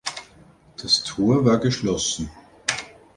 Das 0.81 1.03
Tor 1.03 1.45
war 1.45 1.59
geschlossen. 1.59 2.31